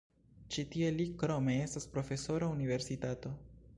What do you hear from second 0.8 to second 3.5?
li krome estas profesoro universitato.